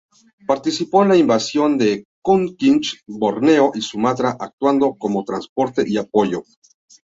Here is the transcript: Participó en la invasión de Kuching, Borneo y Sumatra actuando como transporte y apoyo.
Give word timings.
Participó 0.47 1.03
en 1.03 1.09
la 1.09 1.15
invasión 1.15 1.77
de 1.77 2.07
Kuching, 2.23 2.81
Borneo 3.05 3.69
y 3.75 3.81
Sumatra 3.81 4.35
actuando 4.39 4.95
como 4.95 5.23
transporte 5.23 5.83
y 5.85 5.97
apoyo. 5.97 6.41